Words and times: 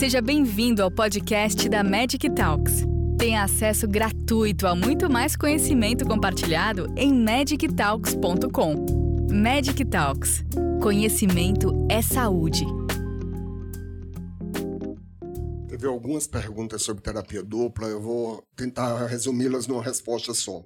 Seja 0.00 0.22
bem-vindo 0.22 0.82
ao 0.82 0.90
podcast 0.90 1.68
da 1.68 1.84
Magic 1.84 2.30
Talks. 2.30 2.86
Tenha 3.18 3.44
acesso 3.44 3.86
gratuito 3.86 4.66
a 4.66 4.74
muito 4.74 5.10
mais 5.10 5.36
conhecimento 5.36 6.06
compartilhado 6.06 6.86
em 6.96 7.12
magictalks.com. 7.12 8.86
Magic 9.30 9.84
Talks. 9.84 10.42
Conhecimento 10.80 11.86
é 11.90 12.00
saúde. 12.00 12.64
Teve 15.68 15.86
algumas 15.86 16.26
perguntas 16.26 16.82
sobre 16.82 17.02
terapia 17.02 17.42
dupla, 17.42 17.86
eu 17.86 18.00
vou 18.00 18.42
tentar 18.56 19.04
resumi-las 19.04 19.66
numa 19.66 19.82
resposta 19.82 20.32
só. 20.32 20.64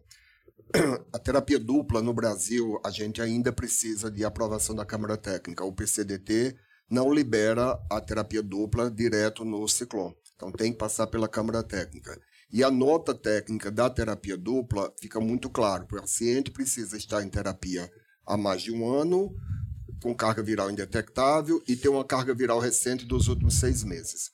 A 1.13 1.19
terapia 1.19 1.59
dupla 1.59 2.01
no 2.01 2.15
Brasil, 2.15 2.81
a 2.85 2.91
gente 2.91 3.21
ainda 3.21 3.53
precisa 3.53 4.09
de 4.09 4.25
aprovação 4.25 4.77
da 4.77 4.85
Câmara 4.85 5.17
Técnica. 5.17 5.65
O 5.65 5.73
PCDT 5.73 6.57
não 6.91 7.13
libera 7.13 7.79
a 7.91 8.01
terapia 8.01 8.43
dupla 8.43 8.91
direto 8.91 9.45
no 9.45 9.67
ciclone. 9.69 10.15
Então 10.35 10.51
tem 10.53 10.73
que 10.73 10.79
passar 10.79 11.07
pela 11.07 11.29
Câmara 11.29 11.63
Técnica. 11.63 12.19
E 12.53 12.63
a 12.63 12.71
nota 12.71 13.15
técnica 13.15 13.71
da 13.71 13.91
terapia 13.91 14.37
dupla 14.37 14.93
fica 15.01 15.19
muito 15.19 15.51
claro. 15.51 15.85
O 15.85 15.89
paciente 15.89 16.51
precisa 16.51 16.97
estar 16.97 17.23
em 17.23 17.29
terapia 17.29 17.91
há 18.27 18.37
mais 18.37 18.63
de 18.63 18.73
um 18.73 18.89
ano, 18.89 19.35
com 20.03 20.15
carga 20.15 20.43
viral 20.43 20.71
indetectável 20.71 21.63
e 21.67 21.75
ter 21.75 21.89
uma 21.89 22.05
carga 22.05 22.35
viral 22.35 22.59
recente 22.59 23.05
dos 23.07 23.29
últimos 23.29 23.55
seis 23.55 23.83
meses. 23.83 24.31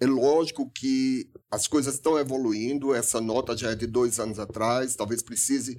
É 0.00 0.06
lógico 0.06 0.70
que 0.70 1.30
as 1.50 1.68
coisas 1.68 1.94
estão 1.94 2.18
evoluindo, 2.18 2.94
essa 2.94 3.20
nota 3.20 3.56
já 3.56 3.72
é 3.72 3.74
de 3.74 3.86
dois 3.86 4.18
anos 4.18 4.38
atrás, 4.38 4.96
talvez 4.96 5.22
precise, 5.22 5.78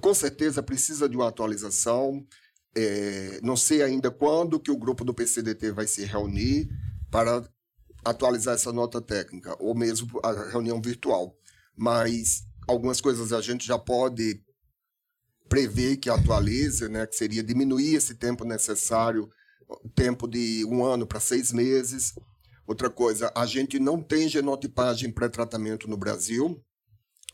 com 0.00 0.12
certeza 0.12 0.62
precisa 0.62 1.08
de 1.08 1.16
uma 1.16 1.28
atualização. 1.28 2.26
É, 2.76 3.40
não 3.42 3.56
sei 3.56 3.82
ainda 3.82 4.10
quando 4.10 4.60
que 4.60 4.70
o 4.70 4.76
grupo 4.76 5.04
do 5.04 5.14
PCDT 5.14 5.72
vai 5.72 5.86
se 5.86 6.04
reunir 6.04 6.68
para 7.10 7.42
atualizar 8.04 8.54
essa 8.54 8.72
nota 8.72 9.00
técnica, 9.00 9.56
ou 9.58 9.74
mesmo 9.74 10.20
a 10.22 10.50
reunião 10.50 10.80
virtual. 10.80 11.36
Mas 11.76 12.42
algumas 12.66 13.00
coisas 13.00 13.32
a 13.32 13.40
gente 13.40 13.66
já 13.66 13.78
pode 13.78 14.40
prever 15.48 15.96
que 15.96 16.10
atualize, 16.10 16.88
né, 16.88 17.06
que 17.06 17.16
seria 17.16 17.42
diminuir 17.42 17.94
esse 17.94 18.14
tempo 18.14 18.44
necessário, 18.44 19.28
tempo 19.94 20.28
de 20.28 20.64
um 20.66 20.84
ano 20.84 21.06
para 21.06 21.20
seis 21.20 21.52
meses. 21.52 22.12
Outra 22.66 22.90
coisa, 22.90 23.32
a 23.34 23.46
gente 23.46 23.78
não 23.78 24.02
tem 24.02 24.28
genotipagem 24.28 25.10
pré-tratamento 25.10 25.88
no 25.88 25.96
Brasil. 25.96 26.62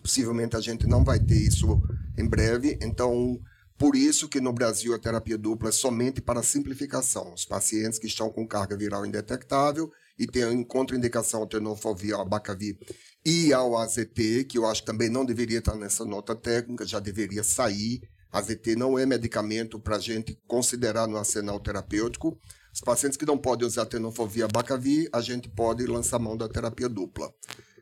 Possivelmente 0.01 0.57
a 0.57 0.61
gente 0.61 0.87
não 0.87 1.03
vai 1.03 1.19
ter 1.19 1.37
isso 1.37 1.81
em 2.17 2.29
breve. 2.29 2.79
Então, 2.81 3.41
por 3.77 3.97
isso 3.97 4.29
que 4.29 4.41
no 4.41 4.53
Brasil 4.53 4.95
a 4.95 4.99
terapia 4.99 5.37
dupla 5.37 5.69
é 5.69 5.73
somente 5.73 6.21
para 6.21 6.43
simplificação. 6.43 7.35
Os 7.35 7.45
pacientes 7.45 7.99
que 7.99 8.07
estão 8.07 8.31
com 8.31 8.47
carga 8.47 8.77
viral 8.77 9.05
indetectável 9.05 9.91
e 10.19 10.27
têm 10.27 10.63
contraindicação 10.63 11.41
ao 11.41 11.47
tenofovir, 11.47 12.15
ao 12.15 12.23
abacavir 12.23 12.79
e 13.27 13.53
ao 13.53 13.77
AZT, 13.77 14.45
que 14.49 14.59
eu 14.59 14.67
acho 14.67 14.83
que 14.83 14.87
também 14.87 15.09
não 15.09 15.25
deveria 15.25 15.59
estar 15.59 15.75
nessa 15.75 16.05
nota 16.05 16.37
técnica, 16.37 16.87
já 16.87 17.01
deveria 17.01 17.43
sair. 17.43 18.01
AZT 18.31 18.77
não 18.77 18.99
é 18.99 19.05
medicamento 19.07 19.79
para 19.81 19.97
a 19.97 20.01
gente 20.01 20.39
considerar 20.47 21.09
no 21.09 21.17
arsenal 21.17 21.59
terapêutico. 21.59 22.39
Os 22.73 22.81
pacientes 22.81 23.17
que 23.17 23.27
não 23.27 23.39
podem 23.39 23.67
usar 23.67 23.87
tenofovir 23.87 24.45
abacavir, 24.45 25.09
a 25.13 25.21
gente 25.21 25.49
pode 25.49 25.85
lançar 25.87 26.19
mão 26.19 26.37
da 26.37 26.49
terapia 26.49 26.89
dupla. 26.89 27.33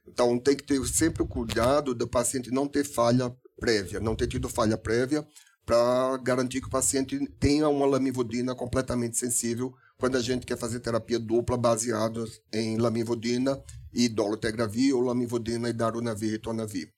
Então 0.07 0.39
tem 0.39 0.57
que 0.57 0.65
ter 0.65 0.83
sempre 0.87 1.23
o 1.23 1.27
cuidado 1.27 1.95
do 1.95 2.09
paciente 2.09 2.51
não 2.51 2.67
ter 2.67 2.85
falha 2.85 3.35
prévia, 3.59 4.01
não 4.01 4.15
ter 4.15 4.27
tido 4.27 4.49
falha 4.49 4.77
prévia, 4.77 5.27
para 5.65 6.17
garantir 6.19 6.61
que 6.61 6.67
o 6.67 6.71
paciente 6.71 7.19
tenha 7.39 7.69
uma 7.69 7.87
lamivudina 7.87 8.55
completamente 8.55 9.17
sensível 9.17 9.75
quando 9.99 10.17
a 10.17 10.21
gente 10.21 10.45
quer 10.45 10.59
fazer 10.59 10.81
terapia 10.81 11.19
dupla 11.19 11.57
baseada 11.57 12.25
em 12.53 12.77
lamivudina 12.77 13.63
e 13.93 14.09
dolutegravir 14.09 14.95
ou 14.95 15.03
lamivudina 15.03 15.69
e 15.69 15.73
darunavir 15.73 16.31
e 16.31 16.33
ritonavir. 16.33 16.93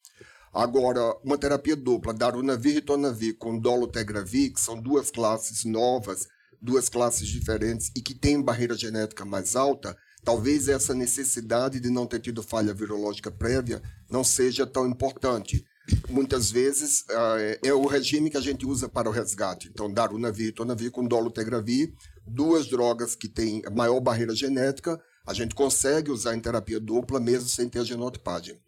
Agora, 0.52 1.14
uma 1.24 1.36
terapia 1.36 1.76
dupla, 1.76 2.14
darunavir 2.14 2.72
e 2.72 2.74
ritonavir 2.76 3.36
com 3.36 3.58
dolutegravir, 3.58 4.52
que 4.54 4.60
são 4.60 4.80
duas 4.80 5.10
classes 5.10 5.64
novas, 5.64 6.28
duas 6.62 6.88
classes 6.88 7.28
diferentes 7.28 7.90
e 7.94 8.00
que 8.00 8.14
têm 8.14 8.40
barreira 8.40 8.74
genética 8.74 9.24
mais 9.24 9.54
alta, 9.54 9.96
talvez 10.24 10.68
essa 10.68 10.94
necessidade 10.94 11.78
de 11.78 11.90
não 11.90 12.06
ter 12.06 12.20
tido 12.20 12.42
falha 12.42 12.72
virológica 12.72 13.30
prévia 13.30 13.82
não 14.08 14.24
seja 14.24 14.66
tão 14.66 14.86
importante 14.88 15.66
muitas 16.08 16.50
vezes 16.50 17.00
uh, 17.02 17.58
é 17.62 17.72
o 17.72 17.86
regime 17.86 18.30
que 18.30 18.36
a 18.36 18.40
gente 18.40 18.66
usa 18.66 18.88
para 18.88 19.08
o 19.08 19.12
resgate. 19.12 19.68
Então, 19.68 19.92
darunavir 19.92 20.48
e 20.48 20.52
tonavir 20.52 20.90
com 20.90 21.06
dolutegravir, 21.06 21.92
duas 22.26 22.66
drogas 22.66 23.14
que 23.14 23.28
têm 23.28 23.62
maior 23.74 24.00
barreira 24.00 24.34
genética, 24.34 25.00
a 25.26 25.34
gente 25.34 25.54
consegue 25.54 26.10
usar 26.10 26.34
em 26.34 26.40
terapia 26.40 26.80
dupla 26.80 27.20
mesmo 27.20 27.48
sem 27.48 27.68
ter 27.68 27.84
genotipagem. 27.84 28.58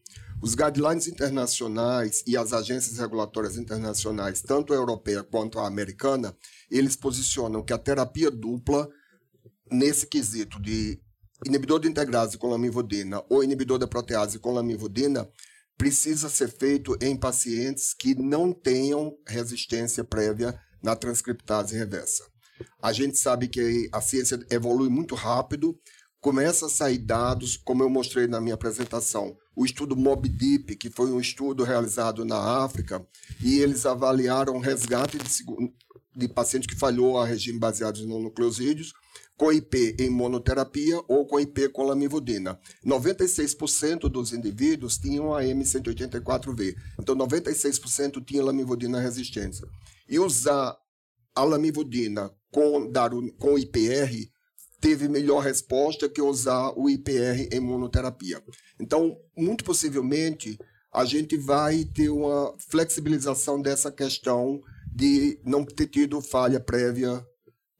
Os 0.42 0.54
guidelines 0.54 1.06
internacionais 1.06 2.22
e 2.26 2.36
as 2.36 2.52
agências 2.52 2.98
regulatórias 2.98 3.56
internacionais, 3.56 4.42
tanto 4.42 4.72
a 4.72 4.76
europeia 4.76 5.22
quanto 5.22 5.58
a 5.58 5.66
americana, 5.66 6.36
eles 6.70 6.94
posicionam 6.94 7.62
que 7.62 7.72
a 7.72 7.78
terapia 7.78 8.30
dupla, 8.30 8.88
nesse 9.70 10.06
quesito 10.06 10.60
de 10.60 11.00
inibidor 11.44 11.80
de 11.80 11.88
integrase 11.88 12.38
com 12.38 12.48
lamivudina 12.48 13.22
ou 13.28 13.42
inibidor 13.42 13.78
da 13.78 13.86
protease 13.86 14.38
com 14.38 14.52
lamivudina, 14.52 15.28
precisa 15.76 16.28
ser 16.28 16.48
feito 16.48 16.96
em 17.00 17.16
pacientes 17.16 17.94
que 17.94 18.14
não 18.14 18.52
tenham 18.52 19.16
resistência 19.26 20.02
prévia 20.02 20.58
na 20.82 20.96
transcriptase 20.96 21.76
reversa. 21.76 22.24
A 22.80 22.92
gente 22.92 23.18
sabe 23.18 23.48
que 23.48 23.88
a 23.92 24.00
ciência 24.00 24.38
evolui 24.50 24.88
muito 24.88 25.14
rápido, 25.14 25.78
começa 26.20 26.66
a 26.66 26.70
sair 26.70 26.98
dados, 26.98 27.56
como 27.56 27.82
eu 27.82 27.90
mostrei 27.90 28.26
na 28.26 28.40
minha 28.40 28.54
apresentação, 28.54 29.36
o 29.54 29.64
estudo 29.64 29.96
MobDeep, 29.96 30.76
que 30.76 30.90
foi 30.90 31.10
um 31.10 31.20
estudo 31.20 31.64
realizado 31.64 32.24
na 32.24 32.64
África, 32.64 33.06
e 33.42 33.60
eles 33.60 33.86
avaliaram 33.86 34.58
resgate 34.58 35.18
de, 35.18 35.44
de 36.16 36.28
que 36.66 36.76
falhou 36.76 37.18
a 37.18 37.26
regime 37.26 37.58
baseado 37.58 37.98
em 37.98 38.06
nucleosídeos, 38.06 38.92
com 39.36 39.52
IP 39.52 39.96
em 39.98 40.08
monoterapia 40.08 41.00
ou 41.06 41.26
com 41.26 41.38
IP 41.38 41.68
com 41.68 41.84
lamivudina. 41.84 42.58
96% 42.84 44.08
dos 44.08 44.32
indivíduos 44.32 44.98
tinham 44.98 45.34
a 45.34 45.42
M184V. 45.42 46.74
Então, 46.98 47.14
96% 47.14 48.24
tinha 48.24 48.42
lamivudina 48.42 49.00
resistência. 49.00 49.68
E 50.08 50.18
usar 50.18 50.76
a 51.34 51.44
lamivudina 51.44 52.30
com, 52.50 52.90
dar, 52.90 53.10
com 53.38 53.58
IPR 53.58 54.30
teve 54.80 55.08
melhor 55.08 55.40
resposta 55.40 56.08
que 56.08 56.22
usar 56.22 56.72
o 56.76 56.88
IPR 56.88 57.48
em 57.52 57.60
monoterapia. 57.60 58.42
Então, 58.80 59.16
muito 59.36 59.64
possivelmente, 59.64 60.58
a 60.92 61.04
gente 61.04 61.36
vai 61.36 61.84
ter 61.84 62.08
uma 62.08 62.54
flexibilização 62.70 63.60
dessa 63.60 63.90
questão 63.92 64.60
de 64.90 65.38
não 65.44 65.64
ter 65.64 65.88
tido 65.88 66.22
falha 66.22 66.58
prévia 66.58 67.22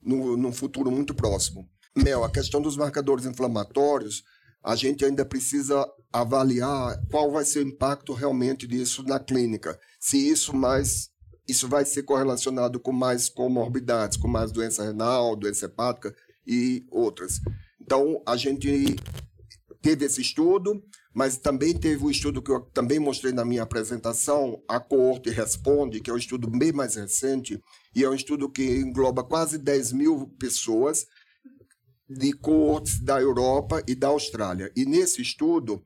no, 0.07 0.37
no 0.37 0.51
futuro 0.51 0.89
muito 0.89 1.13
próximo. 1.13 1.69
Mel, 1.95 2.23
a 2.23 2.29
questão 2.29 2.61
dos 2.61 2.77
marcadores 2.77 3.25
inflamatórios, 3.25 4.23
a 4.63 4.75
gente 4.75 5.03
ainda 5.03 5.25
precisa 5.25 5.85
avaliar 6.11 6.99
qual 7.11 7.31
vai 7.31 7.43
ser 7.43 7.59
o 7.59 7.67
impacto 7.67 8.13
realmente 8.13 8.65
disso 8.65 9.03
na 9.03 9.19
clínica. 9.19 9.77
Se 9.99 10.17
isso 10.17 10.55
mais 10.55 11.09
isso 11.47 11.67
vai 11.67 11.85
ser 11.85 12.03
correlacionado 12.03 12.77
com 12.77 12.91
mais 12.91 13.29
comorbidades, 13.29 14.17
com 14.17 14.27
mais 14.27 14.51
doença 14.51 14.83
renal, 14.83 15.33
doença 15.33 15.65
hepática 15.65 16.13
e 16.45 16.85
outras. 16.91 17.39
Então, 17.79 18.21
a 18.25 18.35
gente 18.35 18.97
teve 19.81 20.05
esse 20.05 20.19
estudo, 20.19 20.83
mas 21.17 21.35
também 21.35 21.73
teve 21.73 22.05
um 22.05 22.11
estudo 22.11 22.43
que 22.43 22.51
eu 22.51 22.59
também 22.59 22.99
mostrei 22.99 23.33
na 23.33 23.43
minha 23.43 23.63
apresentação, 23.63 24.61
a 24.67 24.79
Coorte 24.79 25.31
Responde, 25.31 25.99
que 25.99 26.11
é 26.11 26.13
um 26.13 26.17
estudo 26.17 26.47
bem 26.47 26.71
mais 26.71 26.93
recente, 26.93 27.59
e 27.95 28.03
é 28.03 28.09
um 28.09 28.13
estudo 28.13 28.47
que 28.47 28.61
engloba 28.61 29.23
quase 29.23 29.57
10 29.57 29.93
mil 29.93 30.27
pessoas 30.39 31.07
de 32.07 32.33
coortes 32.33 33.03
da 33.03 33.19
Europa 33.19 33.81
e 33.87 33.95
da 33.95 34.09
Austrália. 34.09 34.71
E 34.75 34.85
nesse 34.85 35.19
estudo, 35.19 35.83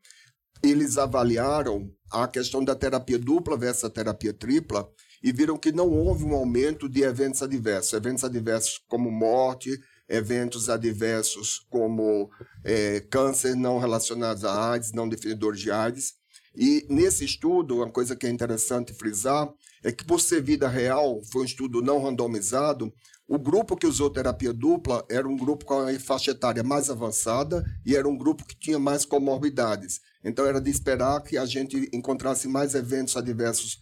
eles 0.61 0.97
avaliaram 0.97 1.89
a 2.11 2.27
questão 2.27 2.61
da 2.61 2.75
terapia 2.75 3.17
dupla 3.17 3.55
versus 3.55 3.85
a 3.85 3.89
terapia 3.89 4.33
tripla 4.33 4.85
e 5.23 5.31
viram 5.31 5.57
que 5.57 5.71
não 5.71 5.89
houve 5.89 6.25
um 6.25 6.35
aumento 6.35 6.89
de 6.89 7.03
eventos 7.03 7.41
adversos. 7.41 7.93
Eventos 7.93 8.25
adversos 8.25 8.81
como 8.85 9.09
morte, 9.09 9.79
eventos 10.11 10.69
adversos 10.69 11.65
como 11.69 12.29
é, 12.63 12.99
câncer 12.99 13.55
não 13.55 13.79
relacionados 13.79 14.43
a 14.43 14.71
AIDS, 14.71 14.91
não 14.91 15.07
definidores 15.07 15.59
de 15.59 15.71
AIDS. 15.71 16.13
E 16.55 16.85
nesse 16.89 17.23
estudo, 17.23 17.77
uma 17.77 17.89
coisa 17.89 18.15
que 18.15 18.27
é 18.27 18.29
interessante 18.29 18.93
frisar 18.93 19.49
é 19.83 19.91
que, 19.91 20.03
por 20.03 20.19
ser 20.19 20.41
vida 20.41 20.67
real, 20.67 21.21
foi 21.31 21.43
um 21.43 21.45
estudo 21.45 21.81
não 21.81 22.01
randomizado, 22.01 22.93
o 23.27 23.39
grupo 23.39 23.77
que 23.77 23.87
usou 23.87 24.09
terapia 24.09 24.51
dupla 24.51 25.05
era 25.09 25.25
um 25.25 25.37
grupo 25.37 25.63
com 25.63 25.79
a 25.79 25.97
faixa 25.97 26.31
etária 26.31 26.61
mais 26.63 26.89
avançada 26.89 27.63
e 27.85 27.95
era 27.95 28.05
um 28.05 28.17
grupo 28.17 28.45
que 28.45 28.59
tinha 28.59 28.77
mais 28.77 29.05
comorbidades. 29.05 30.01
Então, 30.21 30.45
era 30.45 30.59
de 30.59 30.69
esperar 30.69 31.21
que 31.21 31.37
a 31.37 31.45
gente 31.45 31.89
encontrasse 31.93 32.49
mais 32.49 32.75
eventos 32.75 33.15
adversos 33.15 33.79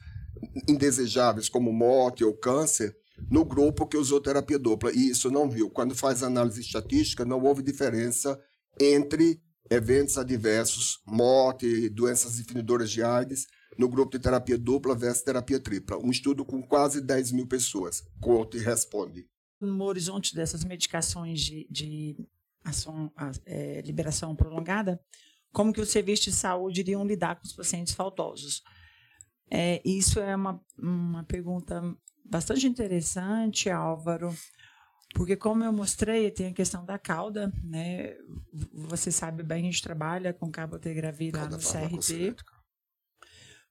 indesejáveis, 0.68 1.50
como 1.50 1.74
morte 1.74 2.24
ou 2.24 2.32
câncer, 2.32 2.96
no 3.30 3.44
grupo 3.44 3.88
que 3.88 3.98
usou 3.98 4.22
terapia 4.22 4.60
dupla. 4.60 4.92
E 4.92 5.10
isso 5.10 5.32
não 5.32 5.50
viu. 5.50 5.70
Quando 5.70 5.96
faz 5.96 6.24
análise 6.24 6.62
estatística, 6.62 7.26
não 7.26 7.42
houve 7.44 7.62
diferença 7.62 8.40
entre 8.80 9.42
eventos 9.70 10.18
adversos, 10.18 11.02
morte, 11.06 11.90
doenças 11.90 12.38
definidoras 12.38 12.90
de 12.90 13.04
AIDS, 13.04 13.46
no 13.78 13.88
grupo 13.88 14.12
de 14.18 14.24
terapia 14.24 14.58
dupla 14.58 14.96
versus 14.96 15.24
terapia 15.24 15.60
tripla. 15.60 15.98
Um 15.98 16.12
estudo 16.12 16.44
com 16.44 16.62
quase 16.62 17.02
10 17.02 17.32
mil 17.32 17.48
pessoas. 17.48 18.04
Corte 18.20 18.58
responde. 18.58 19.28
No 19.62 19.84
horizonte 19.86 20.36
dessas 20.36 20.64
medicações 20.64 21.42
de, 21.42 21.68
de 21.70 22.18
ação, 22.64 23.12
é, 23.46 23.82
liberação 23.82 24.36
prolongada, 24.36 25.00
como 25.52 25.74
que 25.74 25.82
os 25.82 25.90
serviços 25.90 26.26
de 26.26 26.32
saúde 26.34 26.82
iriam 26.82 27.06
lidar 27.06 27.36
com 27.36 27.46
os 27.46 27.54
pacientes 27.54 27.94
faltosos? 27.94 28.64
É, 29.52 29.82
isso 29.84 30.20
é 30.20 30.36
uma, 30.36 30.62
uma 30.78 31.24
pergunta 31.24 31.82
bastante 32.24 32.68
interessante, 32.68 33.70
Álvaro, 33.70 34.34
porque 35.16 35.36
como 35.36 35.64
eu 35.64 35.74
mostrei, 35.74 36.30
tem 36.30 36.48
a 36.48 36.54
questão 36.54 36.86
da 36.86 37.00
cauda, 37.00 37.52
né? 37.64 38.16
Você 38.74 39.12
sabe 39.12 39.42
bem, 39.42 39.64
a 39.64 39.72
gente 39.72 39.82
trabalha 39.82 40.34
com 40.34 40.52
cabotegravir 40.52 41.36
lá 41.36 41.48
no 41.48 41.58
CRT. 41.58 42.36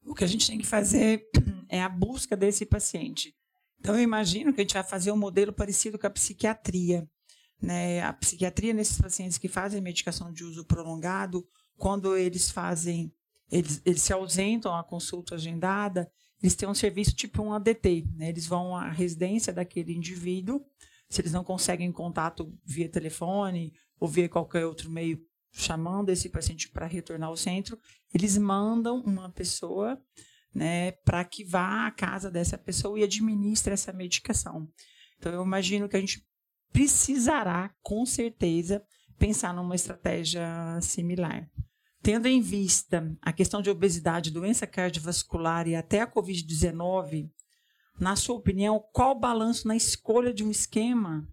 O 0.03 0.15
que 0.15 0.25
a 0.25 0.27
gente 0.27 0.47
tem 0.47 0.59
que 0.59 0.67
fazer 0.67 1.29
é 1.69 1.83
a 1.83 1.89
busca 1.89 2.37
desse 2.37 2.67
paciente. 2.67 3.35
Então, 3.79 3.95
eu 3.95 4.03
imagino 4.03 4.53
que 4.53 4.61
a 4.61 4.65
gente 4.65 4.75
vai 4.75 4.83
fazer 4.83 5.13
um 5.13 5.17
modelo 5.17 5.53
parecido 5.53 5.99
com 5.99 6.07
a 6.07 6.11
psiquiatria. 6.11 7.09
Né? 7.61 8.03
A 8.03 8.13
psiquiatria, 8.13 8.73
nesses 8.73 9.01
pacientes 9.01 9.39
que 9.39 9.49
fazem 9.49 9.81
medicação 9.81 10.33
de 10.33 10.43
uso 10.43 10.65
prolongado, 10.65 11.47
quando 11.77 12.17
eles 12.17 12.51
fazem, 12.51 13.13
eles, 13.51 13.81
eles 13.85 14.03
se 14.03 14.13
ausentam 14.13 14.75
à 14.75 14.85
consulta 14.85 15.35
agendada, 15.35 16.11
eles 16.43 16.55
têm 16.55 16.69
um 16.69 16.75
serviço 16.75 17.15
tipo 17.15 17.43
um 17.43 17.53
ADT. 17.53 18.07
Né? 18.15 18.29
Eles 18.29 18.47
vão 18.47 18.77
à 18.77 18.89
residência 18.91 19.53
daquele 19.53 19.93
indivíduo, 19.93 20.65
se 21.09 21.21
eles 21.21 21.33
não 21.33 21.43
conseguem 21.43 21.91
contato 21.91 22.53
via 22.65 22.89
telefone 22.89 23.73
ou 23.99 24.07
via 24.07 24.29
qualquer 24.29 24.67
outro 24.67 24.91
meio 24.91 25.19
chamando 25.51 26.11
esse 26.11 26.29
paciente 26.29 26.69
para 26.69 26.87
retornar 26.87 27.31
ao 27.31 27.37
centro, 27.37 27.79
eles 28.13 28.37
mandam 28.37 29.01
uma 29.01 29.31
pessoa 29.31 30.01
né, 30.55 30.93
para 31.05 31.25
que 31.25 31.45
vá 31.45 31.87
à 31.87 31.91
casa 31.91 32.31
dessa 32.31 32.59
pessoa 32.59 32.99
e 32.99 33.03
administre 33.03 33.73
essa 33.73 33.93
medicação. 33.93 34.69
Então, 35.19 35.33
eu 35.33 35.43
imagino 35.43 35.89
que 35.89 35.97
a 35.97 36.01
gente 36.01 36.25
precisará, 36.73 37.75
com 37.83 38.05
certeza, 38.05 38.83
pensar 39.19 39.55
numa 39.55 39.75
estratégia 39.75 40.47
similar. 40.81 41.49
Tendo 42.03 42.27
em 42.27 42.41
vista 42.41 43.17
a 43.21 43.33
questão 43.33 43.61
de 43.61 43.71
obesidade, 43.71 44.31
doença 44.31 44.67
cardiovascular 44.67 45.67
e 45.67 45.75
até 45.75 46.01
a 46.01 46.11
Covid-19, 46.11 47.31
na 47.99 48.15
sua 48.15 48.37
opinião, 48.37 48.85
qual 48.93 49.13
o 49.13 49.19
balanço 49.19 49.67
na 49.67 49.75
escolha 49.75 50.33
de 50.33 50.45
um 50.45 50.51
esquema, 50.51 51.27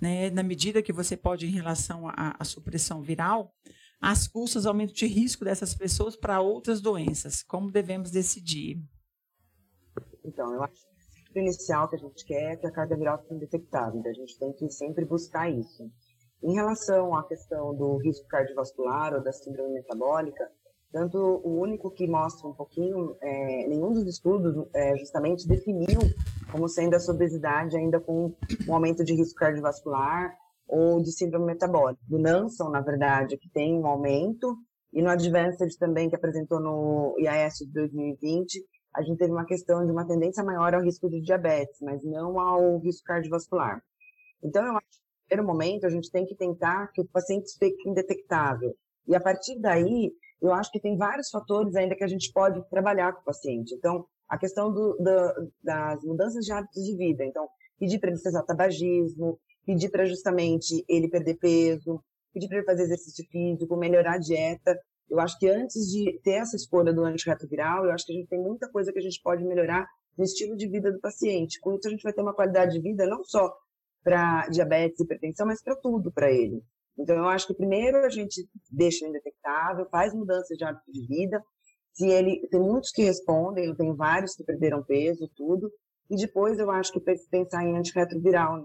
né, 0.00 0.28
na 0.30 0.42
medida 0.42 0.82
que 0.82 0.92
você 0.92 1.16
pode, 1.16 1.46
em 1.46 1.50
relação 1.50 2.06
à, 2.08 2.36
à 2.38 2.44
supressão 2.44 3.02
viral, 3.02 3.54
as 4.00 4.28
custas, 4.28 4.66
aumento 4.66 4.92
de 4.92 5.06
risco 5.06 5.44
dessas 5.44 5.74
pessoas 5.74 6.14
para 6.14 6.40
outras 6.40 6.82
doenças? 6.82 7.42
Como 7.42 7.70
devemos 7.70 8.10
decidir? 8.10 8.82
Então, 10.22 10.52
eu 10.52 10.62
acho 10.62 10.74
que 11.32 11.38
o 11.38 11.42
inicial 11.42 11.88
que 11.88 11.96
a 11.96 11.98
gente 11.98 12.24
quer 12.26 12.52
é 12.52 12.56
que 12.56 12.66
a 12.66 12.70
carga 12.70 12.96
viral 12.96 13.18
seja 13.22 13.34
indetectável, 13.34 13.98
então 13.98 14.10
a 14.10 14.14
gente 14.14 14.38
tem 14.38 14.52
que 14.52 14.68
sempre 14.68 15.06
buscar 15.06 15.50
isso. 15.50 15.90
Em 16.44 16.52
relação 16.52 17.16
à 17.16 17.26
questão 17.26 17.74
do 17.74 17.96
risco 17.96 18.28
cardiovascular 18.28 19.14
ou 19.14 19.22
da 19.22 19.32
síndrome 19.32 19.72
metabólica, 19.72 20.46
tanto 20.92 21.16
o 21.18 21.58
único 21.58 21.90
que 21.90 22.06
mostra 22.06 22.46
um 22.46 22.52
pouquinho, 22.52 23.16
é, 23.22 23.66
nenhum 23.66 23.94
dos 23.94 24.06
estudos 24.06 24.54
é, 24.74 24.94
justamente 24.98 25.48
definiu 25.48 25.98
como 26.52 26.68
sendo 26.68 26.96
essa 26.96 27.10
obesidade 27.10 27.78
ainda 27.78 27.98
com 27.98 28.34
um 28.68 28.74
aumento 28.74 29.02
de 29.02 29.14
risco 29.14 29.40
cardiovascular 29.40 30.36
ou 30.68 31.00
de 31.00 31.12
síndrome 31.12 31.46
metabólica. 31.46 32.02
Do 32.06 32.18
Nanson, 32.18 32.68
na 32.68 32.82
verdade, 32.82 33.38
que 33.38 33.48
tem 33.48 33.74
um 33.74 33.86
aumento, 33.86 34.54
e 34.92 35.00
no 35.00 35.08
Advanced 35.08 35.78
também, 35.78 36.10
que 36.10 36.16
apresentou 36.16 36.60
no 36.60 37.16
IAS 37.20 37.54
de 37.54 37.72
2020, 37.72 38.62
a 38.94 39.02
gente 39.02 39.16
teve 39.16 39.32
uma 39.32 39.46
questão 39.46 39.82
de 39.84 39.90
uma 39.90 40.06
tendência 40.06 40.44
maior 40.44 40.74
ao 40.74 40.82
risco 40.82 41.08
de 41.08 41.22
diabetes, 41.22 41.80
mas 41.80 42.04
não 42.04 42.38
ao 42.38 42.78
risco 42.80 43.04
cardiovascular. 43.06 43.82
Então, 44.42 44.62
eu 44.62 44.76
acho 44.76 45.03
primeiro 45.34 45.44
momento 45.44 45.86
a 45.86 45.90
gente 45.90 46.10
tem 46.10 46.24
que 46.24 46.34
tentar 46.36 46.90
que 46.92 47.00
o 47.00 47.08
paciente 47.08 47.52
fique 47.58 47.88
indetectável. 47.88 48.74
E 49.06 49.14
a 49.14 49.20
partir 49.20 49.58
daí, 49.58 50.12
eu 50.40 50.52
acho 50.52 50.70
que 50.70 50.80
tem 50.80 50.96
vários 50.96 51.28
fatores 51.30 51.74
ainda 51.74 51.96
que 51.96 52.04
a 52.04 52.08
gente 52.08 52.32
pode 52.32 52.62
trabalhar 52.70 53.12
com 53.12 53.20
o 53.20 53.24
paciente. 53.24 53.74
Então, 53.74 54.06
a 54.28 54.38
questão 54.38 54.72
do, 54.72 54.96
do, 54.96 55.52
das 55.62 56.02
mudanças 56.04 56.44
de 56.44 56.52
hábitos 56.52 56.84
de 56.84 56.96
vida. 56.96 57.24
Então, 57.24 57.48
pedir 57.78 57.98
para 57.98 58.10
ele 58.10 58.18
cessar 58.18 58.44
tabagismo, 58.44 59.38
pedir 59.66 59.90
para 59.90 60.06
justamente 60.06 60.84
ele 60.88 61.08
perder 61.08 61.34
peso, 61.34 62.00
pedir 62.32 62.48
para 62.48 62.58
ele 62.58 62.66
fazer 62.66 62.84
exercício 62.84 63.24
físico, 63.30 63.76
melhorar 63.76 64.14
a 64.14 64.18
dieta. 64.18 64.78
Eu 65.10 65.20
acho 65.20 65.38
que 65.38 65.48
antes 65.48 65.90
de 65.90 66.20
ter 66.22 66.34
essa 66.34 66.56
escolha 66.56 66.92
do 66.92 67.04
antirretroviral, 67.04 67.84
eu 67.84 67.92
acho 67.92 68.06
que 68.06 68.12
a 68.12 68.16
gente 68.16 68.28
tem 68.28 68.40
muita 68.40 68.68
coisa 68.70 68.92
que 68.92 68.98
a 68.98 69.02
gente 69.02 69.20
pode 69.22 69.44
melhorar 69.44 69.86
no 70.16 70.24
estilo 70.24 70.56
de 70.56 70.68
vida 70.68 70.92
do 70.92 71.00
paciente. 71.00 71.60
Com 71.60 71.74
isso, 71.74 71.88
a 71.88 71.90
gente 71.90 72.02
vai 72.02 72.12
ter 72.12 72.22
uma 72.22 72.34
qualidade 72.34 72.72
de 72.72 72.80
vida 72.80 73.06
não 73.06 73.24
só 73.24 73.52
para 74.04 74.46
diabetes 74.48 75.00
e 75.00 75.04
hipertensão, 75.04 75.46
mas 75.46 75.62
para 75.62 75.74
tudo 75.76 76.12
para 76.12 76.30
ele. 76.30 76.62
Então, 76.96 77.16
eu 77.16 77.24
acho 77.24 77.46
que 77.46 77.54
primeiro 77.54 77.98
a 78.04 78.08
gente 78.08 78.46
deixa 78.70 79.06
indetectável, 79.06 79.88
faz 79.90 80.14
mudanças 80.14 80.56
de 80.56 80.64
hábito 80.64 80.92
de 80.92 81.06
vida. 81.06 81.42
Se 81.92 82.06
ele 82.08 82.46
tem 82.48 82.60
muitos 82.60 82.90
que 82.90 83.02
respondem, 83.02 83.66
eu 83.66 83.76
tenho 83.76 83.96
vários 83.96 84.36
que 84.36 84.44
perderam 84.44 84.84
peso, 84.84 85.28
tudo. 85.34 85.70
E 86.10 86.16
depois 86.16 86.58
eu 86.58 86.70
acho 86.70 86.92
que 86.92 87.00
pensar 87.00 87.64
em 87.64 87.76
antirretroviral 87.76 88.64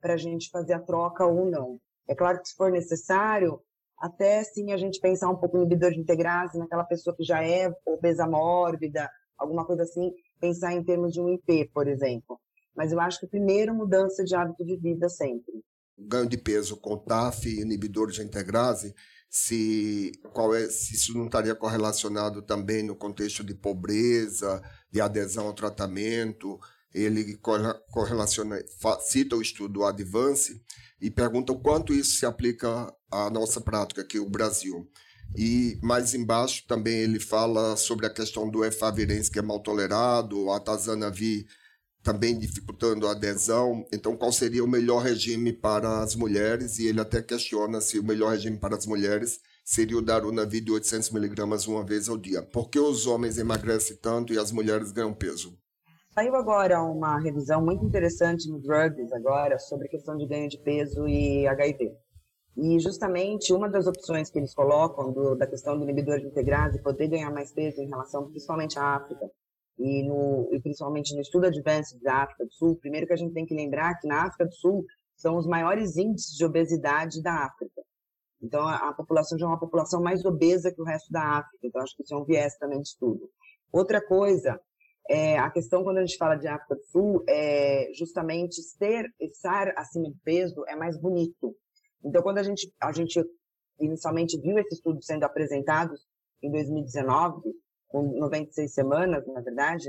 para 0.00 0.14
a 0.14 0.16
gente 0.16 0.48
fazer 0.50 0.72
a 0.72 0.80
troca 0.80 1.24
ou 1.26 1.48
não. 1.48 1.78
É 2.08 2.14
claro 2.14 2.40
que 2.40 2.48
se 2.48 2.56
for 2.56 2.70
necessário, 2.70 3.60
até 3.98 4.42
sim 4.44 4.72
a 4.72 4.76
gente 4.76 5.00
pensar 5.00 5.28
um 5.28 5.36
pouco 5.36 5.56
no 5.56 5.64
inibidor 5.64 5.90
de 5.90 6.00
integrase, 6.00 6.58
naquela 6.58 6.84
pessoa 6.84 7.14
que 7.14 7.24
já 7.24 7.44
é 7.44 7.70
obesa 7.84 8.26
mórbida, 8.26 9.08
alguma 9.36 9.66
coisa 9.66 9.82
assim, 9.82 10.12
pensar 10.40 10.72
em 10.72 10.82
termos 10.82 11.12
de 11.12 11.20
um 11.20 11.28
IP, 11.28 11.70
por 11.72 11.86
exemplo. 11.86 12.40
Mas 12.78 12.92
eu 12.92 13.00
acho 13.00 13.20
que 13.20 13.26
primeiro 13.26 13.74
mudança 13.74 14.24
de 14.24 14.34
hábito 14.34 14.64
de 14.64 14.76
vida 14.78 15.08
sempre 15.08 15.62
ganho 15.98 16.28
de 16.28 16.36
peso 16.36 16.76
com 16.76 16.96
TAF 16.96 17.48
inibidores 17.48 18.16
de 18.16 18.22
integrase, 18.22 18.94
se, 19.28 20.12
qual 20.32 20.54
é, 20.54 20.68
se 20.68 20.94
isso 20.94 21.16
não 21.16 21.26
estaria 21.26 21.54
correlacionado 21.54 22.40
também 22.42 22.82
no 22.82 22.96
contexto 22.96 23.44
de 23.44 23.54
pobreza, 23.54 24.62
de 24.90 25.00
adesão 25.00 25.46
ao 25.46 25.52
tratamento. 25.54 26.58
Ele 26.94 27.38
correlaciona, 27.90 28.58
cita 29.00 29.36
o 29.36 29.42
estudo 29.42 29.84
Advance 29.84 30.62
e 31.00 31.10
pergunta 31.10 31.52
o 31.52 31.60
quanto 31.60 31.92
isso 31.92 32.16
se 32.16 32.24
aplica 32.24 32.90
à 33.10 33.28
nossa 33.28 33.60
prática 33.60 34.00
aqui, 34.00 34.18
o 34.18 34.30
Brasil. 34.30 34.88
E 35.36 35.78
mais 35.82 36.14
embaixo 36.14 36.66
também 36.66 37.00
ele 37.00 37.20
fala 37.20 37.76
sobre 37.76 38.06
a 38.06 38.10
questão 38.10 38.48
do 38.48 38.64
efavirense, 38.64 39.30
que 39.30 39.38
é 39.38 39.42
mal 39.42 39.60
tolerado, 39.60 40.50
a 40.50 40.58
tazanavir 40.58 41.44
também 42.02 42.38
dificultando 42.38 43.06
a 43.06 43.12
adesão. 43.12 43.84
Então, 43.92 44.16
qual 44.16 44.32
seria 44.32 44.64
o 44.64 44.68
melhor 44.68 45.02
regime 45.02 45.52
para 45.52 46.00
as 46.00 46.14
mulheres? 46.14 46.78
E 46.78 46.86
ele 46.86 47.00
até 47.00 47.22
questiona 47.22 47.80
se 47.80 47.98
o 47.98 48.04
melhor 48.04 48.30
regime 48.30 48.58
para 48.58 48.76
as 48.76 48.86
mulheres 48.86 49.40
seria 49.64 49.98
o 49.98 50.02
Darunavir 50.02 50.64
de 50.64 50.72
800 50.72 51.10
miligramas 51.10 51.66
uma 51.66 51.84
vez 51.84 52.08
ao 52.08 52.16
dia. 52.16 52.42
Por 52.42 52.70
que 52.70 52.78
os 52.78 53.06
homens 53.06 53.36
emagrecem 53.36 53.96
tanto 53.96 54.32
e 54.32 54.38
as 54.38 54.50
mulheres 54.50 54.92
ganham 54.92 55.12
peso? 55.12 55.58
Saiu 56.14 56.34
agora 56.34 56.82
uma 56.82 57.20
revisão 57.20 57.62
muito 57.62 57.84
interessante 57.84 58.50
no 58.50 58.58
Drugs 58.60 59.12
agora 59.12 59.58
sobre 59.58 59.86
a 59.86 59.90
questão 59.90 60.16
de 60.16 60.26
ganho 60.26 60.48
de 60.48 60.58
peso 60.58 61.06
e 61.06 61.46
HIV. 61.46 61.92
E 62.56 62.80
justamente 62.80 63.52
uma 63.52 63.68
das 63.68 63.86
opções 63.86 64.30
que 64.30 64.38
eles 64.38 64.52
colocam 64.52 65.12
do, 65.12 65.36
da 65.36 65.46
questão 65.46 65.76
do 65.76 65.84
inibidor 65.84 66.18
de 66.18 66.26
integrase 66.26 66.82
poder 66.82 67.08
ganhar 67.08 67.30
mais 67.30 67.52
peso 67.52 67.80
em 67.80 67.88
relação 67.88 68.28
principalmente 68.28 68.78
à 68.78 68.96
África, 68.96 69.30
e, 69.78 70.02
no, 70.02 70.48
e 70.52 70.60
principalmente 70.60 71.14
no 71.14 71.20
estudo 71.20 71.46
Advanced 71.46 72.00
da 72.02 72.24
África 72.24 72.44
do 72.44 72.52
Sul, 72.52 72.76
primeiro 72.76 73.06
que 73.06 73.12
a 73.12 73.16
gente 73.16 73.32
tem 73.32 73.46
que 73.46 73.54
lembrar 73.54 73.98
que 73.98 74.08
na 74.08 74.26
África 74.26 74.46
do 74.46 74.54
Sul 74.54 74.84
são 75.16 75.36
os 75.36 75.46
maiores 75.46 75.96
índices 75.96 76.36
de 76.36 76.44
obesidade 76.44 77.22
da 77.22 77.46
África. 77.46 77.82
Então, 78.42 78.66
a, 78.66 78.88
a 78.88 78.92
população 78.92 79.38
já 79.38 79.46
é 79.46 79.48
uma 79.48 79.58
população 79.58 80.00
mais 80.02 80.24
obesa 80.24 80.72
que 80.72 80.80
o 80.80 80.84
resto 80.84 81.10
da 81.12 81.38
África. 81.38 81.66
Então, 81.66 81.82
acho 81.82 81.96
que 81.96 82.02
isso 82.02 82.14
é 82.14 82.18
um 82.18 82.24
viés 82.24 82.56
também 82.56 82.80
de 82.80 82.88
estudo. 82.88 83.30
Outra 83.72 84.04
coisa, 84.04 84.60
é, 85.08 85.38
a 85.38 85.50
questão 85.50 85.82
quando 85.82 85.98
a 85.98 86.04
gente 86.04 86.16
fala 86.16 86.36
de 86.36 86.46
África 86.46 86.76
do 86.76 86.84
Sul 86.84 87.24
é 87.28 87.88
justamente 87.94 88.62
ser, 88.62 89.06
estar 89.20 89.72
acima 89.76 90.08
do 90.08 90.16
peso 90.24 90.64
é 90.68 90.76
mais 90.76 90.98
bonito. 91.00 91.56
Então, 92.04 92.22
quando 92.22 92.38
a 92.38 92.42
gente, 92.42 92.72
a 92.80 92.92
gente 92.92 93.20
inicialmente 93.80 94.40
viu 94.40 94.58
esse 94.58 94.74
estudo 94.74 95.02
sendo 95.02 95.24
apresentado 95.24 95.94
em 96.42 96.50
2019, 96.50 97.42
com 97.88 98.02
96 98.18 98.72
semanas, 98.72 99.26
na 99.26 99.40
verdade, 99.40 99.88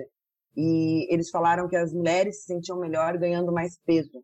e 0.55 1.13
eles 1.13 1.29
falaram 1.29 1.67
que 1.67 1.75
as 1.75 1.93
mulheres 1.93 2.41
se 2.41 2.47
sentiam 2.47 2.79
melhor 2.79 3.17
ganhando 3.17 3.51
mais 3.51 3.77
peso. 3.85 4.23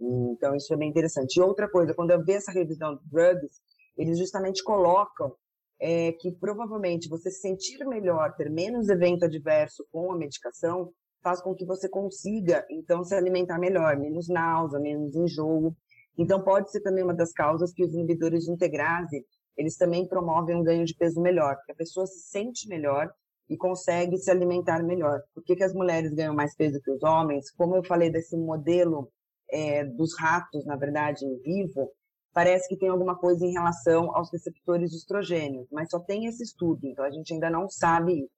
Então, 0.00 0.54
isso 0.54 0.72
é 0.74 0.76
bem 0.76 0.90
interessante. 0.90 1.36
E 1.36 1.42
outra 1.42 1.70
coisa, 1.70 1.94
quando 1.94 2.10
eu 2.10 2.22
vi 2.24 2.32
essa 2.32 2.52
revisão 2.52 2.94
do 2.94 3.02
Drugs, 3.04 3.60
eles 3.96 4.18
justamente 4.18 4.62
colocam 4.62 5.32
é, 5.80 6.12
que 6.12 6.32
provavelmente 6.32 7.08
você 7.08 7.30
se 7.30 7.40
sentir 7.40 7.84
melhor, 7.86 8.34
ter 8.36 8.50
menos 8.50 8.88
evento 8.88 9.24
adverso 9.24 9.84
com 9.92 10.12
a 10.12 10.16
medicação, 10.16 10.92
faz 11.22 11.40
com 11.40 11.54
que 11.54 11.64
você 11.64 11.88
consiga, 11.88 12.66
então, 12.70 13.02
se 13.02 13.14
alimentar 13.14 13.58
melhor, 13.58 13.96
menos 13.96 14.28
náusea, 14.28 14.78
menos 14.78 15.14
enjoo. 15.14 15.74
Então, 16.18 16.42
pode 16.42 16.70
ser 16.70 16.80
também 16.80 17.02
uma 17.02 17.14
das 17.14 17.32
causas 17.32 17.72
que 17.72 17.84
os 17.84 17.94
inibidores 17.94 18.44
de 18.44 18.52
integrase 18.52 19.24
eles 19.56 19.76
também 19.76 20.06
promovem 20.06 20.56
um 20.56 20.62
ganho 20.62 20.84
de 20.84 20.94
peso 20.94 21.20
melhor, 21.20 21.56
porque 21.56 21.72
a 21.72 21.76
pessoa 21.76 22.06
se 22.06 22.20
sente 22.28 22.68
melhor 22.68 23.12
e 23.48 23.56
consegue 23.56 24.16
se 24.18 24.30
alimentar 24.30 24.82
melhor. 24.82 25.22
Por 25.34 25.42
que, 25.44 25.56
que 25.56 25.64
as 25.64 25.74
mulheres 25.74 26.12
ganham 26.12 26.34
mais 26.34 26.54
peso 26.56 26.80
que 26.80 26.90
os 26.90 27.02
homens? 27.02 27.50
Como 27.50 27.76
eu 27.76 27.84
falei 27.84 28.10
desse 28.10 28.36
modelo 28.36 29.10
é, 29.50 29.84
dos 29.84 30.18
ratos, 30.18 30.64
na 30.64 30.76
verdade, 30.76 31.24
em 31.24 31.38
vivo, 31.40 31.90
parece 32.32 32.68
que 32.68 32.76
tem 32.76 32.88
alguma 32.88 33.16
coisa 33.16 33.46
em 33.46 33.52
relação 33.52 34.14
aos 34.14 34.30
receptores 34.32 34.90
de 34.90 34.96
estrogênio, 34.96 35.68
mas 35.70 35.90
só 35.90 36.00
tem 36.00 36.26
esse 36.26 36.42
estudo, 36.42 36.86
então 36.86 37.04
a 37.04 37.10
gente 37.10 37.32
ainda 37.32 37.48
não 37.48 37.68
sabe 37.68 38.24
isso. 38.24 38.34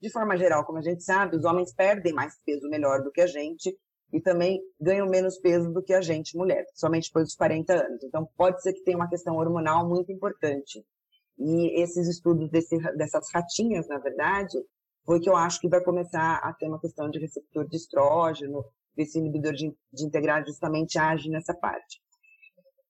De 0.00 0.10
forma 0.10 0.36
geral, 0.36 0.64
como 0.64 0.78
a 0.78 0.82
gente 0.82 1.02
sabe, 1.02 1.36
os 1.36 1.44
homens 1.44 1.72
perdem 1.74 2.12
mais 2.12 2.38
peso 2.44 2.68
melhor 2.68 3.02
do 3.02 3.10
que 3.10 3.20
a 3.20 3.26
gente 3.26 3.76
e 4.12 4.20
também 4.20 4.60
ganham 4.80 5.08
menos 5.08 5.38
peso 5.38 5.72
do 5.72 5.82
que 5.82 5.94
a 5.94 6.02
gente, 6.02 6.36
mulher, 6.36 6.64
somente 6.74 7.08
depois 7.08 7.26
dos 7.26 7.34
40 7.34 7.72
anos. 7.72 8.04
Então, 8.04 8.28
pode 8.36 8.60
ser 8.62 8.72
que 8.74 8.82
tenha 8.82 8.96
uma 8.96 9.08
questão 9.08 9.36
hormonal 9.36 9.88
muito 9.88 10.12
importante. 10.12 10.84
E 11.38 11.80
esses 11.80 12.06
estudos 12.06 12.50
desse, 12.50 12.76
dessas 12.96 13.26
ratinhas, 13.32 13.88
na 13.88 13.98
verdade, 13.98 14.58
foi 15.04 15.18
que 15.18 15.28
eu 15.28 15.36
acho 15.36 15.60
que 15.60 15.68
vai 15.68 15.82
começar 15.82 16.36
a 16.36 16.52
ter 16.52 16.68
uma 16.68 16.78
questão 16.78 17.08
de 17.08 17.18
receptor 17.18 17.66
de 17.66 17.76
estrógeno, 17.76 18.64
esse 18.96 19.18
inibidor 19.18 19.54
de, 19.54 19.74
de 19.92 20.04
integrado 20.04 20.46
justamente 20.46 20.98
age 20.98 21.30
nessa 21.30 21.54
parte. 21.54 22.00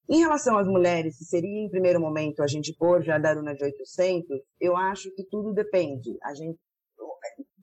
Em 0.09 0.19
relação 0.19 0.59
às 0.59 0.67
mulheres, 0.67 1.17
se 1.17 1.25
seria 1.25 1.65
em 1.65 1.71
primeiro 1.71 2.01
momento 2.01 2.43
a 2.43 2.47
gente 2.49 2.75
pôr 2.77 3.03
já 3.03 3.15
a 3.15 3.19
Daruna 3.19 3.55
de 3.55 3.65
800, 3.65 4.27
eu 4.61 4.77
acho 4.77 5.11
que 5.15 5.25
tudo 5.25 5.55
depende. 5.55 6.19
A 6.25 6.35
gente, 6.35 6.59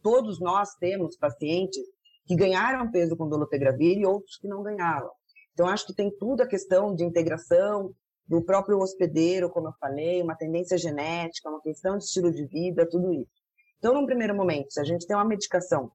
todos 0.01 0.39
nós 0.39 0.73
temos 0.79 1.17
pacientes 1.17 1.83
que 2.29 2.35
ganharam 2.35 2.91
peso 2.91 3.17
com 3.17 3.27
dolutegravir 3.27 3.97
e 3.97 4.05
outros 4.05 4.37
que 4.37 4.47
não 4.47 4.61
ganharam. 4.61 5.09
Então, 5.51 5.67
acho 5.67 5.87
que 5.87 5.95
tem 5.95 6.15
tudo 6.15 6.43
a 6.43 6.47
questão 6.47 6.93
de 6.93 7.03
integração 7.03 7.91
do 8.27 8.39
próprio 8.43 8.77
hospedeiro, 8.77 9.49
como 9.49 9.69
eu 9.69 9.73
falei, 9.79 10.21
uma 10.21 10.35
tendência 10.35 10.77
genética, 10.77 11.49
uma 11.49 11.59
questão 11.59 11.97
de 11.97 12.03
estilo 12.03 12.31
de 12.31 12.45
vida, 12.45 12.87
tudo 12.87 13.11
isso. 13.11 13.31
Então, 13.79 13.95
num 13.95 14.05
primeiro 14.05 14.35
momento, 14.35 14.71
se 14.71 14.79
a 14.79 14.83
gente 14.83 15.07
tem 15.07 15.15
uma 15.15 15.25
medicação 15.25 15.91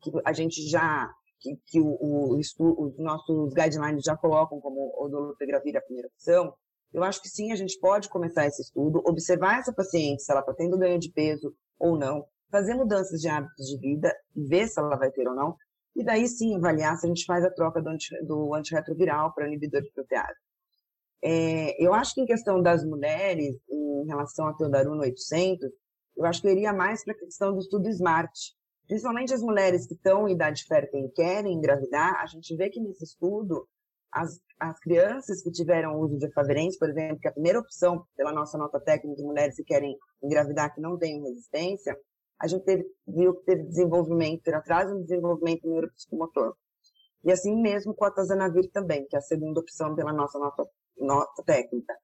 que 0.00 0.10
a 0.24 0.32
gente 0.32 0.66
já, 0.70 1.12
que, 1.38 1.54
que 1.66 1.80
o, 1.80 1.86
o, 2.00 2.38
os 2.38 2.98
nossos 2.98 3.52
guidelines 3.52 4.04
já 4.04 4.16
colocam 4.16 4.58
como 4.58 4.90
o 4.96 5.06
dolutegravir 5.06 5.76
a 5.76 5.82
primeira 5.82 6.08
opção, 6.08 6.54
eu 6.94 7.04
acho 7.04 7.20
que 7.20 7.28
sim, 7.28 7.52
a 7.52 7.56
gente 7.56 7.78
pode 7.78 8.08
começar 8.08 8.46
esse 8.46 8.62
estudo, 8.62 9.02
observar 9.04 9.58
essa 9.58 9.70
paciente, 9.70 10.22
se 10.22 10.32
ela 10.32 10.40
está 10.40 10.54
tendo 10.54 10.78
ganho 10.78 10.98
de 10.98 11.12
peso 11.12 11.54
ou 11.78 11.98
não, 11.98 12.26
fazer 12.50 12.74
mudanças 12.74 13.20
de 13.20 13.28
hábitos 13.28 13.66
de 13.66 13.78
vida 13.78 14.14
ver 14.34 14.68
se 14.68 14.78
ela 14.78 14.96
vai 14.96 15.10
ter 15.10 15.26
ou 15.28 15.34
não, 15.34 15.56
e 15.94 16.04
daí 16.04 16.28
sim 16.28 16.54
avaliar 16.56 16.96
se 16.96 17.06
a 17.06 17.08
gente 17.08 17.24
faz 17.24 17.44
a 17.44 17.50
troca 17.50 17.80
do, 17.80 17.88
anti, 17.88 18.14
do 18.24 18.54
antirretroviral 18.54 19.32
para 19.32 19.46
inibidor 19.46 19.82
de 19.82 19.90
protease. 19.92 20.38
É, 21.22 21.82
eu 21.82 21.94
acho 21.94 22.14
que 22.14 22.20
em 22.20 22.26
questão 22.26 22.62
das 22.62 22.84
mulheres, 22.84 23.56
em 23.68 24.06
relação 24.06 24.46
ao 24.46 24.56
Teodaruna 24.56 25.02
800, 25.02 25.70
eu 26.16 26.24
acho 26.24 26.40
que 26.40 26.48
eu 26.48 26.52
iria 26.52 26.72
mais 26.72 27.02
para 27.02 27.14
a 27.14 27.18
questão 27.18 27.52
do 27.52 27.60
estudo 27.60 27.88
SMART. 27.88 28.30
Principalmente 28.86 29.34
as 29.34 29.42
mulheres 29.42 29.86
que 29.86 29.94
estão 29.94 30.28
em 30.28 30.34
idade 30.34 30.64
fértil 30.64 31.00
e 31.00 31.10
querem 31.10 31.54
engravidar, 31.54 32.20
a 32.20 32.26
gente 32.26 32.54
vê 32.56 32.70
que 32.70 32.80
nesse 32.80 33.04
estudo, 33.04 33.66
as, 34.12 34.38
as 34.60 34.78
crianças 34.78 35.42
que 35.42 35.50
tiveram 35.50 35.98
uso 35.98 36.16
de 36.18 36.26
efavirenz, 36.26 36.78
por 36.78 36.88
exemplo, 36.88 37.18
que 37.18 37.26
é 37.26 37.30
a 37.30 37.34
primeira 37.34 37.58
opção 37.58 38.06
pela 38.16 38.32
nossa 38.32 38.56
nota 38.56 38.78
técnica 38.78 39.16
de 39.16 39.24
mulheres 39.24 39.56
que 39.56 39.64
querem 39.64 39.96
engravidar 40.22 40.72
que 40.74 40.80
não 40.80 40.96
têm 40.96 41.22
resistência, 41.22 41.98
a 42.40 42.46
gente 42.46 42.64
teve, 42.64 42.84
viu 43.06 43.34
que 43.34 43.44
teve 43.44 43.64
desenvolvimento, 43.64 44.48
atraso 44.48 44.94
no 44.94 45.02
desenvolvimento 45.02 45.68
neuropsicomotor. 45.68 46.54
E 47.24 47.32
assim 47.32 47.60
mesmo 47.60 47.94
com 47.94 48.04
a 48.04 48.10
tazanavir 48.10 48.70
também, 48.70 49.06
que 49.06 49.16
é 49.16 49.18
a 49.18 49.22
segunda 49.22 49.60
opção 49.60 49.94
pela 49.94 50.12
nossa 50.12 50.38
nota, 50.38 50.64
nota 50.98 51.42
técnica. 51.44 51.94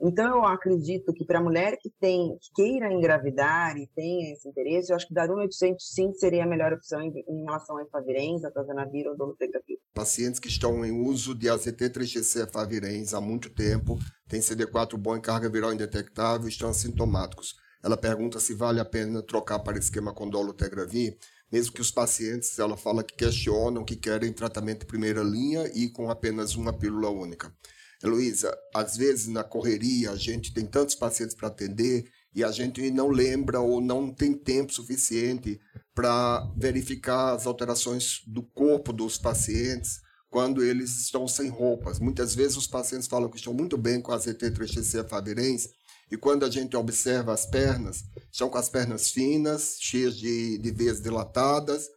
Então, 0.00 0.36
eu 0.36 0.44
acredito 0.44 1.12
que 1.14 1.24
para 1.24 1.38
a 1.38 1.42
mulher 1.42 1.78
que 1.80 1.90
tem, 1.98 2.36
que 2.38 2.52
queira 2.54 2.92
engravidar 2.92 3.76
e 3.78 3.86
tenha 3.94 4.30
esse 4.30 4.46
interesse, 4.46 4.92
eu 4.92 4.96
acho 4.96 5.08
que 5.08 5.14
Daruma 5.14 5.40
800 5.40 5.82
sim 5.88 6.12
seria 6.12 6.44
a 6.44 6.46
melhor 6.46 6.72
opção 6.74 7.00
em, 7.00 7.12
em 7.26 7.44
relação 7.44 7.78
a 7.78 7.82
efavirenz, 7.82 8.42
tazanavir 8.52 9.06
ou 9.08 9.16
dolutegravir. 9.16 9.78
Pacientes 9.94 10.38
que 10.38 10.48
estão 10.48 10.84
em 10.84 10.92
uso 10.92 11.34
de 11.34 11.48
AZT-3GC 11.48 12.46
efavirenz 12.46 13.14
há 13.14 13.22
muito 13.22 13.48
tempo, 13.54 13.98
têm 14.28 14.40
CD4 14.40 14.98
bom 14.98 15.16
em 15.16 15.20
carga 15.20 15.48
viral 15.48 15.72
indetectável, 15.72 16.46
estão 16.46 16.68
assintomáticos 16.68 17.54
ela 17.86 17.96
pergunta 17.96 18.40
se 18.40 18.52
vale 18.52 18.80
a 18.80 18.84
pena 18.84 19.22
trocar 19.22 19.60
para 19.60 19.78
esquema 19.78 20.12
com 20.12 20.28
dolutegravir, 20.28 21.16
mesmo 21.52 21.72
que 21.72 21.80
os 21.80 21.92
pacientes, 21.92 22.58
ela 22.58 22.76
fala 22.76 23.04
que 23.04 23.14
questionam, 23.14 23.84
que 23.84 23.94
querem 23.94 24.32
tratamento 24.32 24.80
de 24.80 24.86
primeira 24.86 25.22
linha 25.22 25.70
e 25.72 25.88
com 25.88 26.10
apenas 26.10 26.56
uma 26.56 26.72
pílula 26.72 27.08
única. 27.10 27.54
Heloísa, 28.02 28.52
às 28.74 28.96
vezes 28.96 29.28
na 29.28 29.44
correria 29.44 30.10
a 30.10 30.16
gente 30.16 30.52
tem 30.52 30.66
tantos 30.66 30.96
pacientes 30.96 31.36
para 31.36 31.46
atender 31.46 32.10
e 32.34 32.42
a 32.42 32.50
gente 32.50 32.90
não 32.90 33.08
lembra 33.08 33.60
ou 33.60 33.80
não 33.80 34.12
tem 34.12 34.34
tempo 34.34 34.72
suficiente 34.72 35.60
para 35.94 36.44
verificar 36.56 37.36
as 37.36 37.46
alterações 37.46 38.20
do 38.26 38.42
corpo 38.42 38.92
dos 38.92 39.16
pacientes 39.16 40.00
quando 40.28 40.60
eles 40.60 40.90
estão 41.02 41.28
sem 41.28 41.48
roupas. 41.48 42.00
Muitas 42.00 42.34
vezes 42.34 42.56
os 42.56 42.66
pacientes 42.66 43.06
falam 43.06 43.30
que 43.30 43.36
estão 43.36 43.54
muito 43.54 43.78
bem 43.78 44.02
com 44.02 44.10
a 44.10 44.18
ZT3TC 44.18 45.08
favirense, 45.08 45.70
e 46.10 46.16
quando 46.16 46.44
a 46.44 46.50
gente 46.50 46.76
observa 46.76 47.32
as 47.32 47.46
pernas, 47.46 48.04
estão 48.30 48.48
com 48.48 48.58
as 48.58 48.68
pernas 48.68 49.10
finas, 49.10 49.76
cheias 49.80 50.16
de, 50.16 50.58
de 50.58 50.70
veias 50.70 51.00
dilatadas, 51.00 51.88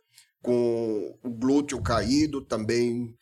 com 0.41 1.17
o 1.23 1.29
glúteo 1.29 1.81
caído, 1.81 2.41
também 2.41 3.15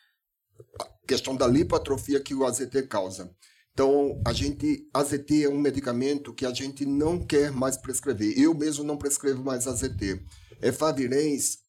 questão 1.08 1.36
da 1.36 1.48
lipoatrofia 1.48 2.20
que 2.20 2.36
o 2.36 2.46
AZT 2.46 2.84
causa. 2.84 3.32
Então, 3.74 4.20
a 4.25 4.34
gente, 4.34 4.89
AZT 4.94 5.44
é 5.44 5.50
um 5.50 5.60
medicamento 5.60 6.34
que 6.34 6.46
a 6.46 6.53
gente 6.53 6.86
não 6.86 7.20
quer 7.20 7.51
mais 7.51 7.77
prescrever. 7.77 8.38
Eu 8.38 8.53
mesmo 8.53 8.84
não 8.84 8.98
prescrevo 8.98 9.44
mais 9.44 9.67
AZT. 9.67 10.22
Efavirenz 10.62 11.60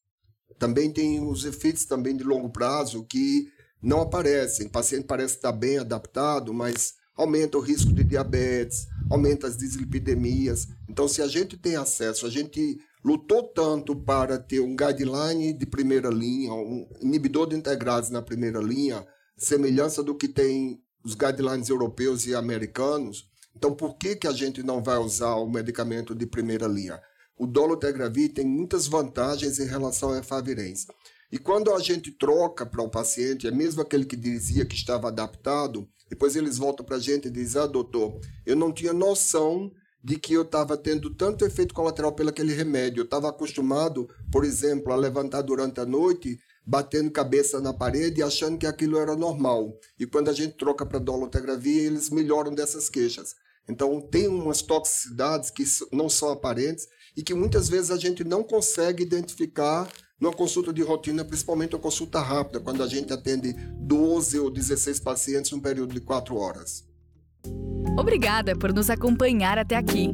também 0.59 0.91
tem 0.91 1.23
os 1.23 1.45
efeitos 1.45 1.85
também 1.85 2.17
de 2.17 2.25
longo 2.25 2.51
prazo 2.51 3.05
que 3.05 3.53
não 3.81 4.01
aparecem. 4.01 4.67
O 4.67 4.71
paciente 4.71 5.07
parece 5.07 5.37
estar 5.37 5.53
bem 5.53 5.79
adaptado, 5.79 6.53
mas 6.53 6.95
aumenta 7.15 7.59
o 7.59 7.61
risco 7.61 7.93
de 7.93 8.03
diabetes, 8.03 8.87
aumenta 9.11 9.47
as 9.47 9.57
dislipidemias. 9.57 10.69
Então, 10.89 11.09
se 11.09 11.23
a 11.23 11.27
gente 11.27 11.57
tem 11.57 11.77
acesso, 11.77 12.27
a 12.27 12.31
gente 12.31 12.79
lutou 13.05 13.43
tanto 13.43 13.95
para 13.97 14.39
ter 14.39 14.61
um 14.61 14.77
guideline 14.77 15.53
de 15.53 15.67
primeira 15.67 16.11
linha, 16.11 16.53
um 16.53 16.89
inibidor 17.01 17.49
de 17.49 17.57
integrados 17.57 18.11
na 18.11 18.21
primeira 18.21 18.61
linha, 18.61 19.07
semelhança 19.37 20.03
do 20.03 20.15
que 20.15 20.29
tem 20.29 20.81
os 21.05 21.15
guidelines 21.15 21.69
europeus 21.69 22.27
e 22.27 22.35
americanos. 22.35 23.29
Então, 23.57 23.75
por 23.75 23.97
que, 23.97 24.17
que 24.17 24.27
a 24.27 24.33
gente 24.33 24.63
não 24.63 24.83
vai 24.83 24.99
usar 24.99 25.35
o 25.37 25.49
medicamento 25.49 26.15
de 26.15 26.27
primeira 26.27 26.67
linha? 26.67 27.01
O 27.37 27.47
dolutegravir 27.47 28.35
tem 28.35 28.45
muitas 28.45 28.87
vantagens 28.87 29.59
em 29.59 29.67
relação 29.67 30.13
à 30.13 30.19
efavirenz. 30.19 30.87
E 31.31 31.39
quando 31.39 31.73
a 31.75 31.79
gente 31.79 32.11
troca 32.11 32.65
para 32.65 32.83
o 32.83 32.89
paciente, 32.89 33.47
é 33.47 33.51
mesmo 33.51 33.83
aquele 33.83 34.05
que 34.05 34.17
dizia 34.17 34.65
que 34.65 34.75
estava 34.75 35.09
adaptado, 35.09 35.87
depois 36.09 36.35
eles 36.37 36.57
voltam 36.57 36.85
para 36.85 36.97
a 36.97 37.01
gente 37.01 37.29
e 37.29 37.31
dizem: 37.31 37.61
Ah, 37.61 37.67
doutor, 37.67 38.19
eu 38.47 38.57
não 38.57 38.73
tinha 38.73 38.93
noção 38.93 39.71
de 40.03 40.19
que 40.19 40.33
eu 40.33 40.43
estava 40.43 40.77
tendo 40.77 41.15
tanto 41.15 41.45
efeito 41.45 41.75
colateral 41.75 42.13
pelo 42.13 42.31
aquele 42.31 42.55
remédio. 42.55 43.01
Eu 43.01 43.05
estava 43.05 43.29
acostumado, 43.29 44.09
por 44.33 44.45
exemplo, 44.45 44.93
a 44.93 44.97
levantar 44.97 45.43
durante 45.43 45.81
a 45.81 45.87
noite, 45.87 46.39
batendo 46.65 47.11
cabeça 47.11 47.61
na 47.61 47.75
parede 47.75 48.23
achando 48.23 48.57
que 48.57 48.67
aquilo 48.67 48.99
era 48.99 49.17
normal. 49.17 49.77
E 49.99 50.07
quando 50.07 50.29
a 50.31 50.33
gente 50.33 50.57
troca 50.57 50.87
para 50.87 50.99
dolutegravir, 50.99 51.85
eles 51.85 52.09
melhoram 52.09 52.55
dessas 52.55 52.89
queixas. 52.89 53.35
Então, 53.69 54.01
tem 54.01 54.29
umas 54.29 54.63
toxicidades 54.63 55.51
que 55.51 55.65
não 55.93 56.09
são 56.09 56.31
aparentes 56.31 56.89
e 57.15 57.23
que 57.23 57.35
muitas 57.35 57.69
vezes 57.69 57.91
a 57.91 57.99
gente 57.99 58.25
não 58.25 58.43
consegue 58.43 59.03
identificar 59.03 59.91
numa 60.21 60.33
consulta 60.33 60.73
de 60.73 60.83
rotina, 60.83 61.25
principalmente 61.25 61.75
uma 61.75 61.81
consulta 61.81 62.21
rápida, 62.21 62.61
quando 62.61 62.83
a 62.83 62.87
gente 62.89 63.13
atende 63.13 63.53
12 63.53 64.39
ou 64.39 64.51
16 64.51 65.01
pacientes 65.01 65.53
num 65.53 65.61
período 65.61 65.95
de 65.95 66.01
4 66.01 66.37
horas. 66.37 66.85
Obrigada 67.99 68.57
por 68.57 68.73
nos 68.73 68.91
acompanhar 68.91 69.59
até 69.59 69.77
aqui. 69.77 70.13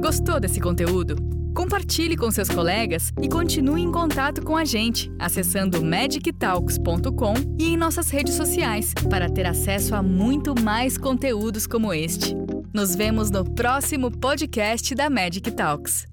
Gostou 0.00 0.40
desse 0.40 0.60
conteúdo? 0.60 1.16
Compartilhe 1.54 2.16
com 2.18 2.30
seus 2.30 2.50
colegas 2.50 3.14
e 3.20 3.28
continue 3.28 3.80
em 3.80 3.90
contato 3.90 4.42
com 4.42 4.56
a 4.56 4.64
gente 4.64 5.10
acessando 5.18 5.82
magictalks.com 5.82 7.34
e 7.58 7.70
em 7.70 7.76
nossas 7.78 8.10
redes 8.10 8.34
sociais 8.34 8.92
para 9.08 9.30
ter 9.30 9.46
acesso 9.46 9.94
a 9.94 10.02
muito 10.02 10.54
mais 10.60 10.98
conteúdos 10.98 11.66
como 11.66 11.94
este. 11.94 12.34
Nos 12.74 12.94
vemos 12.94 13.30
no 13.30 13.42
próximo 13.42 14.10
podcast 14.10 14.94
da 14.94 15.08
Magic 15.08 15.50
Talks. 15.50 16.06